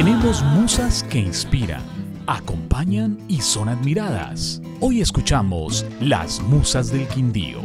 [0.00, 1.82] Tenemos musas que inspiran,
[2.26, 4.62] acompañan y son admiradas.
[4.80, 7.60] Hoy escuchamos Las Musas del Quindío.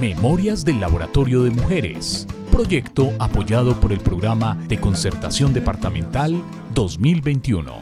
[0.00, 2.28] Memorias del Laboratorio de Mujeres.
[2.52, 6.40] Proyecto apoyado por el Programa de Concertación Departamental
[6.72, 7.80] 2021.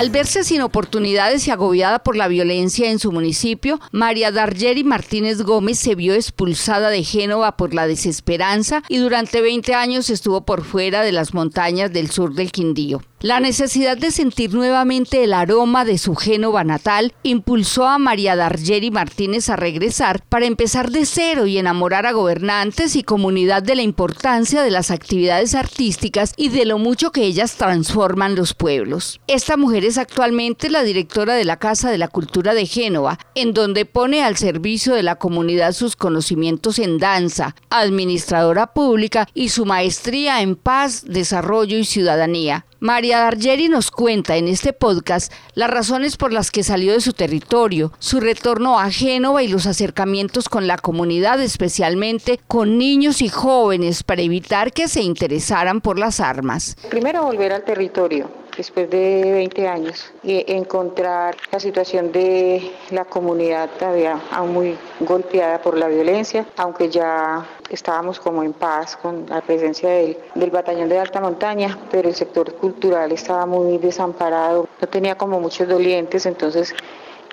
[0.00, 5.42] Al verse sin oportunidades y agobiada por la violencia en su municipio, María Dargeri Martínez
[5.42, 10.64] Gómez se vio expulsada de Génova por la desesperanza y durante 20 años estuvo por
[10.64, 13.02] fuera de las montañas del sur del Quindío.
[13.22, 18.90] La necesidad de sentir nuevamente el aroma de su Génova natal impulsó a María Dargeri
[18.90, 23.82] Martínez a regresar para empezar de cero y enamorar a gobernantes y comunidad de la
[23.82, 29.20] importancia de las actividades artísticas y de lo mucho que ellas transforman los pueblos.
[29.26, 33.52] Esta mujer es actualmente la directora de la Casa de la Cultura de Génova, en
[33.52, 39.66] donde pone al servicio de la comunidad sus conocimientos en danza, administradora pública y su
[39.66, 42.64] maestría en paz, desarrollo y ciudadanía.
[42.80, 47.12] María Dargeri nos cuenta en este podcast las razones por las que salió de su
[47.12, 53.28] territorio, su retorno a Génova y los acercamientos con la comunidad, especialmente con niños y
[53.28, 56.74] jóvenes, para evitar que se interesaran por las armas.
[56.88, 63.70] Primero volver al territorio, después de 20 años y encontrar la situación de la comunidad
[63.78, 69.40] todavía aún muy golpeada por la violencia, aunque ya estábamos como en paz con la
[69.40, 74.88] presencia del, del batallón de alta montaña, pero el sector cultural estaba muy desamparado, no
[74.88, 76.74] tenía como muchos dolientes, entonces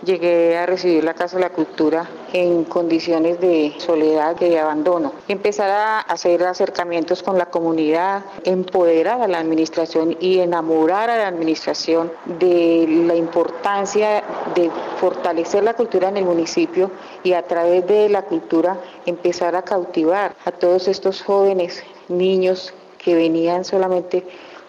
[0.04, 5.14] llegué a recibir la Casa de la Cultura en condiciones de soledad, de abandono.
[5.28, 11.28] Empezar a hacer acercamientos con la comunidad, empoderar a la administración y enamorar a la
[11.28, 14.24] administración de la importancia
[14.56, 16.92] de fortalecer la cultura en el municipio
[17.24, 23.16] y a través de la cultura empezar a cautivar a todos estos jóvenes, niños que
[23.16, 24.26] venían solamente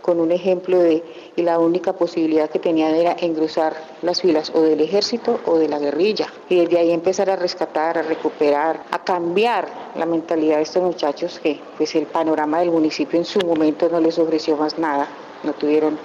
[0.09, 1.05] con un ejemplo de
[1.37, 5.69] y la única posibilidad que tenían era engrosar las filas o del ejército o de
[5.69, 10.63] la guerrilla y desde ahí empezar a rescatar, a recuperar, a cambiar la mentalidad de
[10.63, 14.79] estos muchachos que pues el panorama del municipio en su momento no les ofreció más
[14.79, 15.09] nada,
[15.45, 15.99] no tuvieron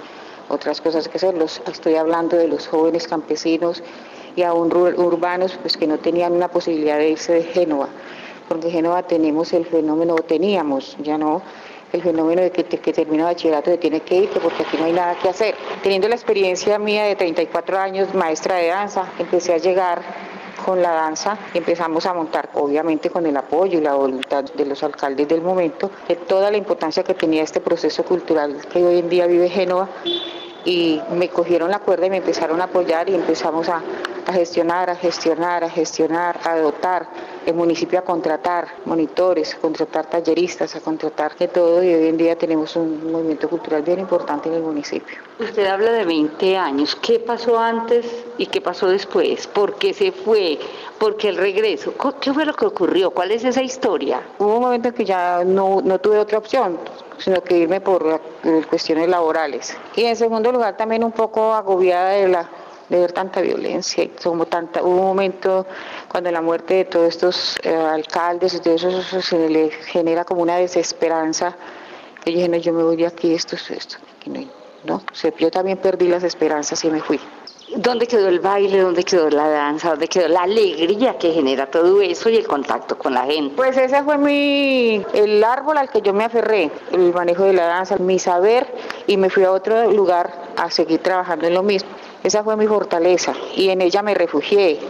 [0.50, 1.34] otras cosas que hacer.
[1.34, 3.82] Los, estoy hablando de los jóvenes campesinos
[4.36, 7.88] y aún urbanos pues que no tenían una posibilidad de irse de Génova,
[8.50, 11.40] porque en Génova tenemos el fenómeno, teníamos, ya no,
[11.94, 14.92] el fenómeno de que, que termina bachillerato se tiene que ir porque aquí no hay
[14.92, 15.54] nada que hacer.
[15.82, 20.02] Teniendo la experiencia mía de 34 años, maestra de danza, empecé a llegar
[20.64, 24.82] con la danza empezamos a montar, obviamente con el apoyo y la voluntad de los
[24.82, 29.08] alcaldes del momento, de toda la importancia que tenía este proceso cultural que hoy en
[29.10, 29.88] día vive Génova
[30.64, 33.82] y me cogieron la cuerda y me empezaron a apoyar y empezamos a
[34.32, 37.08] gestionar, a gestionar, a gestionar, a dotar
[37.46, 42.16] el municipio a contratar monitores, a contratar talleristas, a contratar de todo y hoy en
[42.16, 45.18] día tenemos un movimiento cultural bien importante en el municipio.
[45.38, 48.06] Usted habla de 20 años, ¿qué pasó antes
[48.38, 49.46] y qué pasó después?
[49.46, 50.58] ¿Por qué se fue?
[50.98, 51.92] ¿Por qué el regreso?
[52.20, 53.10] ¿Qué fue lo que ocurrió?
[53.10, 54.22] ¿Cuál es esa historia?
[54.38, 56.78] Hubo un momento en que ya no, no tuve otra opción,
[57.18, 58.20] sino que irme por
[58.68, 59.76] cuestiones laborales.
[59.96, 62.48] Y en segundo lugar también un poco agobiada de la
[62.88, 65.66] de ver tanta violencia y como tanta hubo un momento
[66.08, 70.42] cuando la muerte de todos estos eh, alcaldes y todo eso, se le genera como
[70.42, 71.56] una desesperanza
[72.24, 73.96] yo dije no yo me voy de aquí esto esto
[74.26, 74.40] no,
[74.84, 75.02] no
[75.38, 77.20] yo también perdí las esperanzas y me fui
[77.76, 78.78] ¿Dónde quedó el baile?
[78.80, 79.90] ¿Dónde quedó la danza?
[79.90, 83.56] ¿Dónde quedó la alegría que genera todo eso y el contacto con la gente?
[83.56, 87.66] Pues ese fue mi, el árbol al que yo me aferré, el manejo de la
[87.66, 88.72] danza, mi saber
[89.08, 91.90] y me fui a otro lugar a seguir trabajando en lo mismo.
[92.24, 94.80] Esa fue mi fortaleza y en ella me refugié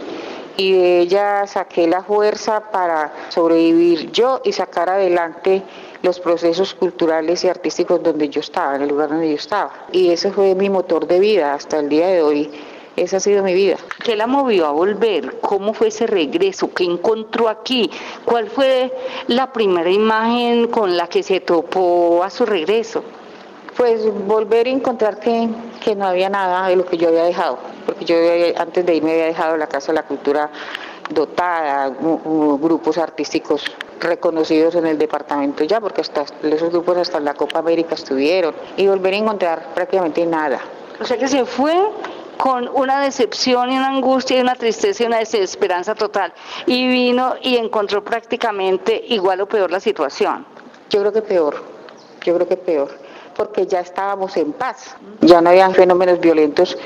[0.55, 5.61] y de ella saqué la fuerza para sobrevivir yo y sacar adelante
[6.01, 9.73] los procesos culturales y artísticos donde yo estaba, en el lugar donde yo estaba.
[9.91, 12.49] Y ese fue mi motor de vida hasta el día de hoy.
[12.95, 13.75] Esa ha sido mi vida.
[14.01, 15.41] ¿Qué la movió a volver?
[15.41, 16.73] ¿Cómo fue ese regreso?
[16.73, 17.91] ¿Qué encontró aquí?
[18.23, 18.93] ¿Cuál fue
[19.27, 23.03] la primera imagen con la que se topó a su regreso?
[23.77, 25.49] Pues volver a encontrar que,
[25.83, 28.15] que no había nada de lo que yo había dejado, porque yo
[28.57, 30.49] antes de irme había dejado la Casa de la Cultura
[31.09, 33.65] dotada, grupos artísticos
[33.99, 38.87] reconocidos en el departamento ya, porque hasta esos grupos hasta la Copa América estuvieron, y
[38.87, 40.61] volver a encontrar prácticamente nada.
[40.99, 41.75] O sea que se fue
[42.37, 46.33] con una decepción y una angustia y una tristeza y una desesperanza total,
[46.65, 50.45] y vino y encontró prácticamente igual o peor la situación.
[50.89, 51.63] Yo creo que peor,
[52.23, 53.04] yo creo que peor
[53.35, 56.77] porque ya estábamos en paz, ya no habían fenómenos violentos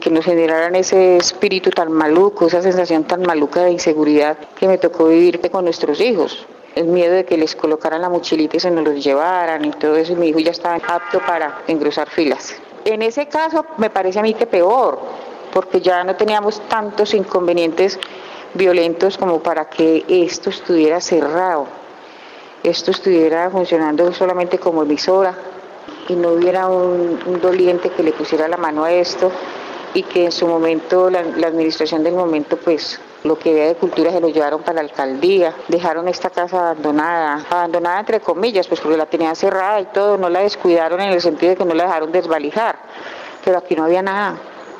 [0.00, 4.78] que nos generaran ese espíritu tan maluco, esa sensación tan maluca de inseguridad que me
[4.78, 6.46] tocó vivir con nuestros hijos.
[6.76, 9.96] el miedo de que les colocaran la mochilita y se nos los llevaran y todo
[9.96, 12.54] eso, y mi hijo ya estaba apto para engrosar filas.
[12.84, 14.98] En ese caso me parece a mí que peor,
[15.52, 17.98] porque ya no teníamos tantos inconvenientes
[18.54, 21.66] violentos como para que esto estuviera cerrado,
[22.62, 25.34] esto estuviera funcionando solamente como emisora
[26.10, 29.30] y no hubiera un, doliente que le pusiera la mano a esto
[29.94, 33.74] y que en su momento, la, la administración del momento, pues lo que había de
[33.76, 38.80] cultura se lo llevaron para la alcaldía, dejaron esta casa abandonada, abandonada entre comillas, pues
[38.80, 41.74] porque la tenían cerrada y todo, no la descuidaron en el sentido de que no
[41.74, 42.76] la dejaron desvalijar,
[43.44, 44.36] pero aquí no había nada.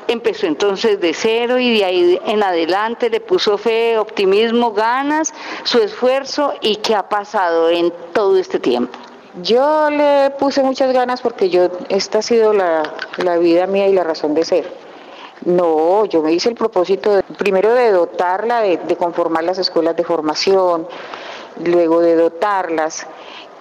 [0.09, 5.79] Empezó entonces de cero y de ahí en adelante le puso fe, optimismo, ganas, su
[5.79, 8.99] esfuerzo y qué ha pasado en todo este tiempo.
[9.43, 12.83] Yo le puse muchas ganas porque yo, esta ha sido la,
[13.19, 14.81] la vida mía y la razón de ser.
[15.45, 20.87] No, yo me hice el propósito primero de dotarla, de, conformar las escuelas de formación,
[21.65, 23.07] luego de dotarlas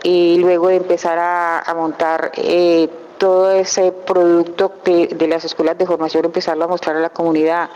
[0.03, 6.25] y luego de empezar a, montar eh, todo ese producto de, las escuelas de formación,
[6.25, 7.69] empezarlo a mostrar a la comunidad,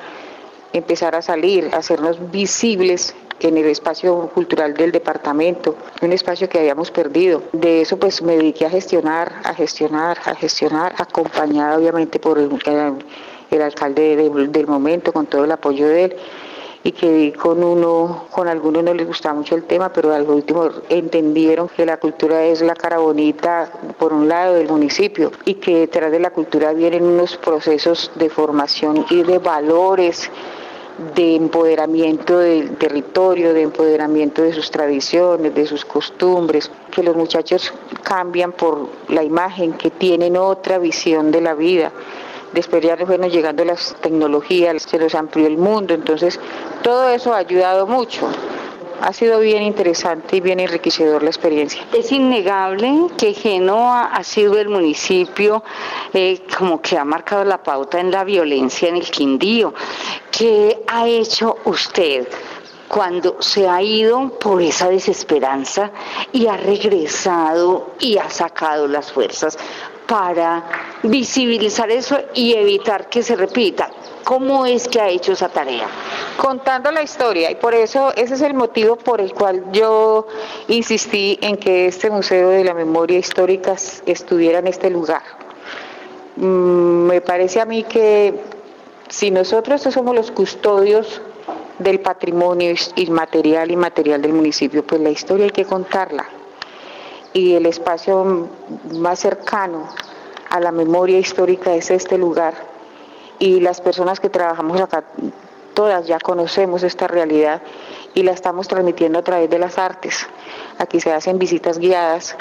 [0.73, 6.59] empezar a salir, a hacernos visibles en el espacio cultural del departamento, un espacio que
[6.59, 7.43] habíamos perdido.
[7.51, 13.61] De eso pues me dediqué a gestionar, a gestionar, a gestionar, acompañada obviamente por el,
[13.61, 16.15] alcalde del momento, con todo el apoyo de él
[16.83, 20.69] y que con uno, con algunos no les gustaba mucho el tema, pero al último
[20.89, 25.79] entendieron que la cultura es la cara bonita, por un lado, del municipio, y que
[25.79, 30.29] detrás de la cultura vienen unos procesos de formación y de valores
[31.15, 37.73] de empoderamiento del territorio, de empoderamiento de sus tradiciones, de sus costumbres, que los muchachos
[38.03, 41.91] cambian por la imagen, que tienen otra visión de la vida.
[42.53, 46.39] Después ya fueron llegando las tecnologías, se los amplió el mundo, entonces
[46.83, 48.27] todo eso ha ayudado mucho.
[49.05, 51.85] Ha sido bien interesante y bien enriquecedor la experiencia.
[51.91, 55.61] Es innegable que Genoa ha sido el municipio
[56.13, 59.73] eh, como que ha marcado la pauta en la violencia en el Quindío.
[60.31, 62.29] ¿Qué ha hecho usted
[62.87, 65.91] cuando se ha ido por esa desesperanza
[66.31, 69.57] y ha regresado y ha sacado las fuerzas
[70.07, 70.63] para
[71.03, 73.89] visibilizar eso y evitar que se repita.
[74.23, 75.87] ¿Cómo es que ha hecho esa tarea?
[76.37, 80.27] Contando la historia y por eso ese es el motivo por el cual yo
[80.69, 83.75] insistí en que este Museo de la Memoria Histórica
[84.05, 85.23] estuviera en este lugar.
[86.37, 88.39] Mm, me parece a mí que
[89.09, 91.21] si nosotros somos los custodios
[91.79, 96.25] del patrimonio inmaterial y material del municipio, pues la historia hay que contarla
[97.33, 98.47] y el espacio
[98.93, 99.89] más cercano
[100.49, 102.72] a la memoria histórica es este lugar
[103.39, 105.03] y las personas que trabajamos acá
[105.73, 107.61] todas ya conocemos esta realidad
[108.13, 110.27] y la estamos transmitiendo a través de las artes.
[110.77, 112.35] Aquí se hacen visitas guiadas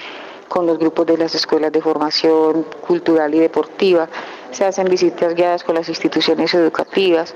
[0.48, 4.08] con los grupos de las escuelas de formación cultural y deportiva,
[4.50, 7.34] se hacen visitas guiadas con las instituciones educativas,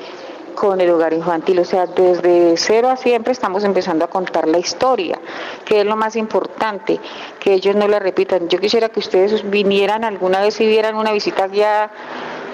[0.54, 1.60] con el hogar infantil.
[1.60, 5.18] O sea, desde cero a siempre estamos empezando a contar la historia,
[5.64, 7.00] que es lo más importante,
[7.40, 8.48] que ellos no la repitan.
[8.48, 11.90] Yo quisiera que ustedes vinieran alguna vez y vieran una visita ya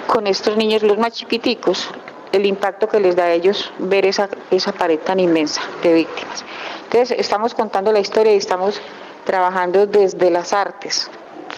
[0.07, 1.89] con estos niños, los más chiquiticos,
[2.31, 6.43] el impacto que les da a ellos ver esa, esa pared tan inmensa de víctimas.
[6.85, 8.81] Entonces, estamos contando la historia y estamos
[9.25, 11.09] trabajando desde las artes,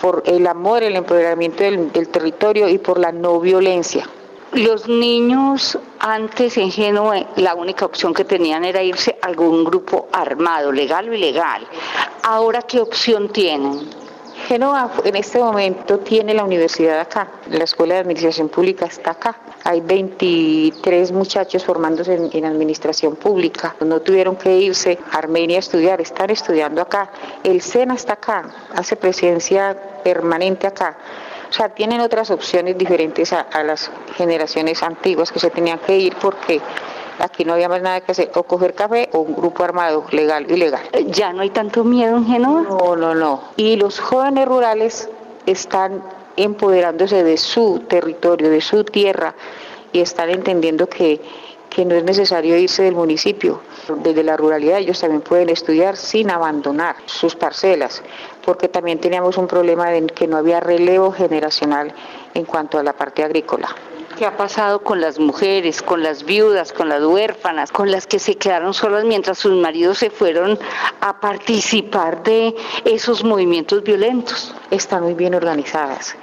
[0.02, 4.08] por el amor, el empoderamiento del territorio y por la no violencia.
[4.52, 10.08] Los niños antes en Génova la única opción que tenían era irse a algún grupo
[10.14, 11.68] armado, legal o ilegal.
[12.24, 14.05] Ahora, ¿qué opción tienen?
[14.46, 19.40] Génova en este momento tiene la universidad acá, la Escuela de Administración Pública está acá.
[19.64, 23.76] Hay 23 muchachos formándose en, administración pública.
[23.84, 27.10] No tuvieron que irse a Armenia a estudiar, están estudiando acá.
[27.44, 30.96] El SENA está acá, hace presencia permanente acá.
[31.50, 36.16] O sea, tienen otras opciones diferentes a, las generaciones antiguas que se tenían que ir
[36.22, 36.62] porque
[37.20, 40.50] aquí no había más nada que hacer, o coger café o un grupo armado, legal,
[40.50, 40.82] ilegal.
[41.08, 42.62] ¿Ya no hay tanto miedo en Génova?
[42.62, 43.42] No, no, no.
[43.58, 45.10] Y los jóvenes rurales
[45.46, 46.04] están
[46.38, 49.36] empoderándose de su territorio, de su tierra,
[49.94, 51.22] y están entendiendo que,
[51.70, 53.62] que no es necesario irse del municipio.
[54.04, 58.04] Desde la ruralidad ellos también pueden estudiar sin abandonar sus parcelas
[58.46, 61.94] porque también teníamos un problema de que no había relevo generacional
[62.34, 63.70] en cuanto a la parte agrícola.
[64.18, 68.18] ¿Qué ha pasado con las mujeres, con las viudas, con las huérfanas, con las que
[68.18, 70.58] se quedaron solas mientras sus maridos se fueron
[71.02, 72.56] a participar de
[72.86, 74.56] esos movimientos violentos?
[74.72, 76.16] Están muy bien organizadas.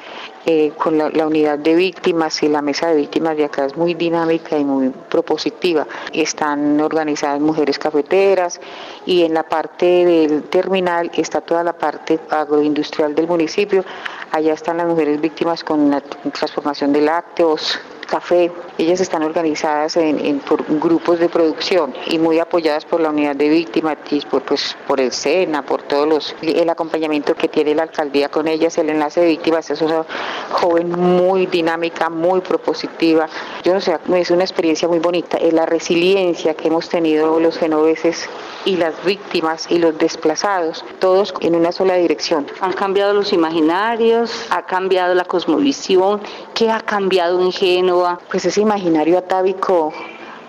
[0.45, 3.95] Eh, con la, unidad de víctimas y la mesa de víctimas de acá es muy
[3.95, 5.87] dinámica y muy propositiva.
[6.13, 8.61] Están organizadas mujeres cafeteras
[9.07, 13.85] y en la parte del terminal está toda la parte agroindustrial del municipio.
[14.33, 18.51] Allá están las mujeres víctimas con la transformación de lácteos, café.
[18.83, 23.49] Ellas están organizadas en, por grupos de producción y muy apoyadas por la unidad de
[23.49, 23.97] víctimas,
[24.29, 28.49] por, pues, por el SENA, por todos los el acompañamiento que tiene la alcaldía con
[28.49, 29.71] ellas, el enlace de víctimas.
[29.71, 30.05] Es una
[30.51, 33.29] joven muy dinámica, muy propositiva.
[33.63, 35.39] Yo no sé, es una experiencia muy bonita.
[35.53, 38.29] La resiliencia que hemos tenido los genoveses
[38.65, 42.47] y las víctimas y los desplazados, todos en una sola dirección.
[42.61, 46.21] Han cambiado los imaginarios, ha cambiado la cosmovisión,
[46.55, 48.19] ¿qué ha cambiado en Génova?
[48.31, 49.93] Pues ese imaginario atávico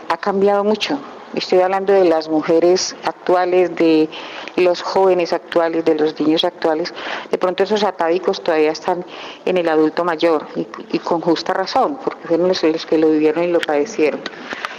[0.08, 0.98] ha cambiado mucho.
[1.36, 4.08] Estoy hablando de las mujeres actuales, de
[4.56, 6.94] los jóvenes actuales, de los niños actuales.
[7.32, 9.04] De pronto esos atávicos todavía están
[9.44, 13.44] en el adulto mayor y, con justa razón, porque fueron los, los que lo vivieron
[13.44, 14.22] y lo padecieron.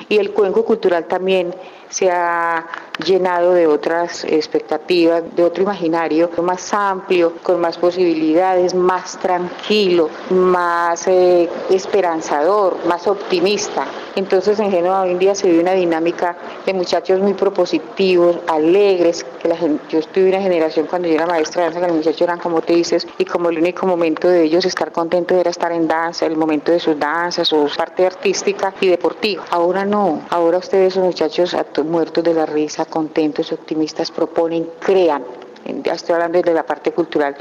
[0.09, 1.55] Y el cuenco cultural también
[1.89, 2.67] se ha
[3.05, 11.07] llenado de otras expectativas, de otro imaginario más amplio, con más posibilidades, más tranquilo, más
[11.09, 13.85] eh, esperanzador, más optimista.
[14.17, 19.25] Entonces en Génova hoy en día se vive una dinámica de muchachos muy propositivos, alegres,
[19.41, 19.57] que la
[19.89, 22.61] yo estuve una generación cuando yo era maestra de danza, que los muchachos eran como
[22.61, 26.27] te dices, y como el único momento de ellos estar contentos era estar en danza,
[26.27, 29.45] el momento de sus danzas, su parte artística y deportiva.
[29.51, 35.25] Ahora no, ahora ustedes, esos muchachos, muertos de la risa, contentos, optimistas, proponen, crean.
[35.83, 37.35] Ya estoy hablando de la parte cultural.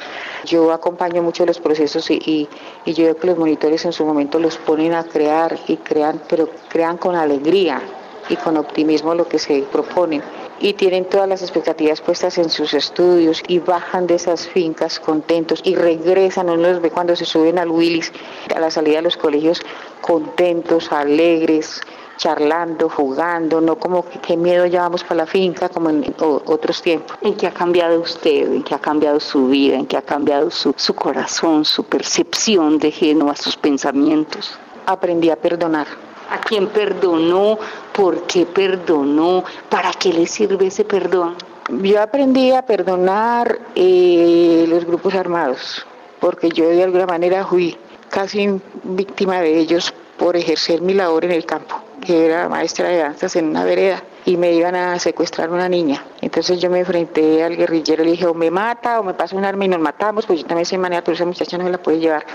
[0.46, 2.48] Yo acompaño mucho los procesos y,
[2.86, 6.22] y, yo veo que los monitores en su momento los ponen a crear y crean,
[6.30, 7.82] pero crean con alegría
[8.30, 10.24] y con optimismo lo que se proponen
[10.64, 15.60] y tienen todas las expectativas puestas en sus estudios y bajan de esas fincas contentos
[15.66, 18.14] y regresan, uno los ve cuando se suben al Willis
[18.56, 19.62] a la salida de los colegios
[20.00, 21.82] contentos, alegres,
[22.18, 27.18] charlando, jugando, no como que qué miedo llevamos para la finca como en otros tiempos.
[27.22, 28.52] ¿En qué ha cambiado usted?
[28.52, 29.76] ¿En qué ha cambiado su vida?
[29.76, 34.58] ¿En qué ha cambiado su, su corazón, su percepción de Génova, sus pensamientos?
[34.86, 35.88] Aprendí a perdonar.
[36.30, 37.58] ¿A quién perdonó?
[37.94, 39.44] ¿Por qué perdonó?
[39.70, 41.36] ¿Para qué le sirve ese perdón?
[41.70, 45.86] Yo aprendí a perdonar eh, los grupos armados,
[46.20, 47.78] porque yo de alguna manera fui
[48.10, 52.98] casi víctima de ellos por ejercer mi labor en el campo que era maestra de
[52.98, 56.04] danzas en una vereda y me iban a secuestrar una niña.
[56.22, 59.36] Entonces yo me enfrenté al guerrillero y le dije, o me mata o me pasa
[59.36, 61.70] un arma y nos matamos, pues yo también sé manera, pero esa muchacha no me
[61.70, 62.26] la puede llevar,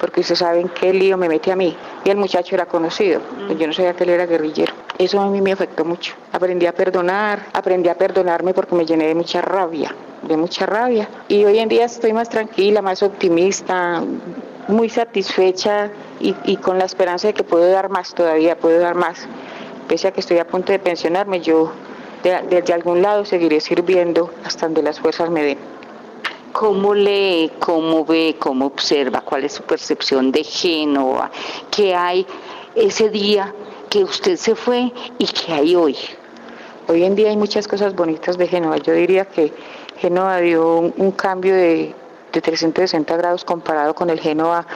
[0.00, 1.76] porque ustedes saben qué lío me mete a mí.
[2.04, 4.72] Y el muchacho era conocido, pues yo no sabía que él era guerrillero.
[4.98, 6.14] Eso a mí me afectó mucho.
[6.32, 11.08] Aprendí a perdonar, aprendí a perdonarme porque me llené de mucha rabia, de mucha rabia.
[11.28, 14.02] Y hoy en día estoy más tranquila, más optimista,
[14.68, 19.26] muy satisfecha y, con la esperanza de que puedo dar más todavía, puedo dar más.
[19.88, 21.72] Pese a que estoy a punto de pensionarme, yo
[22.22, 25.58] desde algún lado seguiré sirviendo hasta donde las fuerzas me den.
[26.52, 29.20] ¿Cómo lee, cómo ve, cómo observa?
[29.20, 31.30] ¿Cuál es su percepción de Génova?
[31.70, 32.26] ¿Qué hay
[32.74, 33.54] ese día
[33.90, 35.96] que usted se fue y qué hay hoy?
[36.88, 38.78] Hoy en día hay muchas cosas bonitas de Génova.
[38.78, 39.52] Yo diría que
[39.98, 41.94] Génova dio un cambio de,
[42.32, 44.66] de 360 grados comparado con el Génova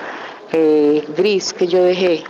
[0.53, 2.25] eh, gris que yo dejé,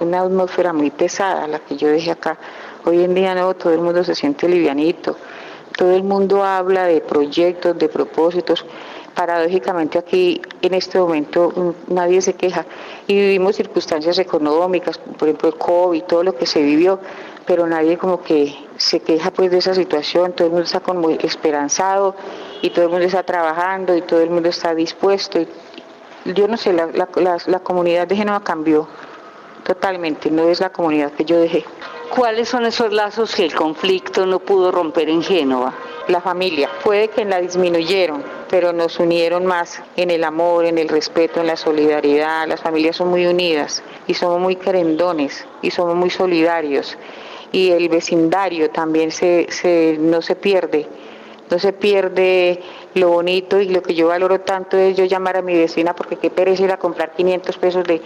[0.00, 2.36] una atmósfera muy pesada la que yo dejé acá.
[2.84, 5.16] Hoy en día no, todo el mundo se siente livianito,
[5.76, 8.66] todo el mundo habla de proyectos, de propósitos.
[9.14, 12.64] Paradójicamente aquí en este momento nadie se queja
[13.06, 16.98] y vivimos circunstancias económicas, por ejemplo el COVID, todo lo que se vivió,
[17.46, 21.10] pero nadie como que se queja pues de esa situación, todo el mundo está como
[21.10, 22.14] esperanzado
[22.62, 25.40] y todo el mundo está trabajando y todo el mundo está dispuesto.
[26.24, 26.88] yo no sé, la,
[27.46, 28.88] la, comunidad de Génova cambió
[29.64, 31.64] totalmente, no es la comunidad que yo dejé.
[32.14, 35.72] ¿Cuáles son esos lazos que el conflicto no pudo romper en Génova?
[36.08, 40.90] La familia, puede que la disminuyeron, pero nos unieron más en el amor, en el
[40.90, 42.46] respeto, en la solidaridad.
[42.46, 46.98] Las familias son muy unidas y somos muy querendones y somos muy solidarios
[47.50, 50.86] y el vecindario también se, se, no se pierde,
[51.50, 52.60] no se pierde
[52.92, 56.16] lo bonito y lo que yo valoro tanto es yo llamar a mi vecina porque
[56.16, 58.02] qué pereza ir a comprar 500 pesos de,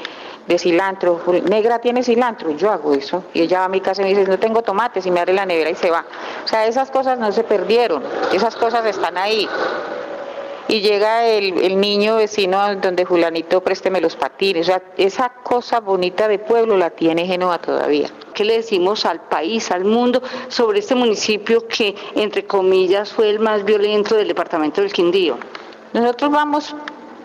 [0.46, 4.04] de cilantro, negra tiene cilantro, yo hago eso, y ella va a mi casa y
[4.04, 6.04] me dice, no tengo tomates y me abre la nevera y se va.
[6.44, 9.48] O sea, esas cosas no se perdieron, esas cosas están ahí.
[10.68, 14.66] Y llega el, niño vecino donde Julanito présteme los patines.
[14.66, 18.08] O sea, esa cosa bonita de pueblo la tiene Génova todavía.
[18.34, 23.38] ¿Qué le decimos al país, al mundo, sobre este municipio que, entre comillas, fue el
[23.38, 25.38] más violento del departamento del Quindío?
[25.92, 26.74] Nosotros vamos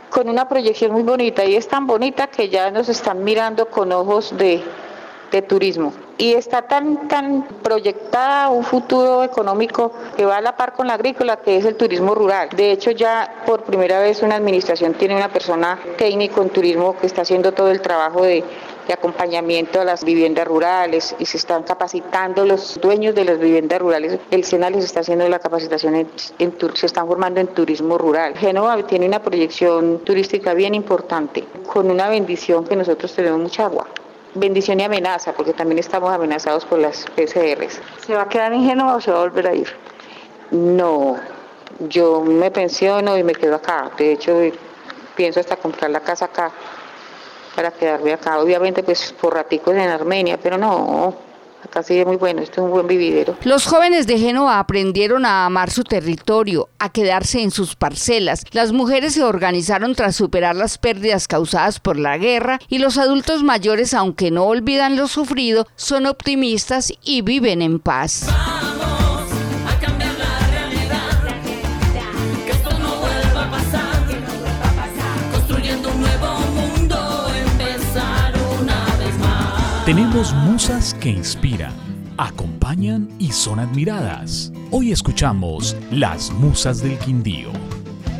[0.10, 3.92] con una proyección muy bonita y es tan bonita que ya nos están mirando con
[3.92, 4.62] ojos de,
[5.32, 10.74] de turismo y está tan, tan proyectada un futuro económico que va a la par
[10.74, 12.50] con la agrícola, que es el turismo rural.
[12.56, 17.08] De hecho, ya por primera vez una administración tiene una persona técnico en turismo que
[17.08, 18.44] está haciendo todo el trabajo de,
[18.92, 24.20] acompañamiento a las viviendas rurales y se están capacitando los dueños de las viviendas rurales.
[24.32, 26.10] El SENA les está haciendo la capacitación, en,
[26.74, 28.38] se están formando en turismo rural.
[28.38, 33.88] Génova tiene una proyección turística bien importante, con una bendición que nosotros tenemos mucha agua
[34.36, 37.82] bendición y amenaza, porque también estamos amenazados por las PCRs.
[38.06, 39.68] ¿Se va a quedar en Génova o se va a volver a ir?
[40.52, 41.18] No,
[41.88, 43.92] yo me pensiono y me quedo acá.
[43.98, 44.34] De hecho,
[45.16, 46.52] pienso hasta comprar la casa acá
[47.56, 48.40] para quedarme acá.
[48.40, 51.16] Obviamente, pues por raticos en Armenia, pero no,
[51.64, 53.36] Acá sí es muy bueno, esto es un buen vividero.
[53.44, 58.44] Los jóvenes de Génova aprendieron a amar su territorio, a quedarse en sus parcelas.
[58.52, 63.44] Las mujeres se organizaron tras superar las pérdidas causadas por la guerra y los adultos
[63.44, 68.28] mayores, aunque no olvidan lo sufrido, son optimistas y viven en paz.
[79.92, 81.74] Tenemos musas que inspiran,
[82.18, 84.54] acompañan y son admiradas.
[84.72, 87.50] Hoy escuchamos Las Musas del Quindío.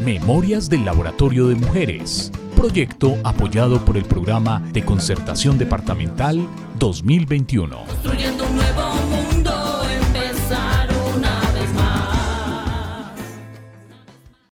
[0.04, 2.30] Memorias del Laboratorio de Mujeres.
[2.58, 6.46] Proyecto apoyado por el Programa de Concertación Departamental
[6.78, 7.78] 2021.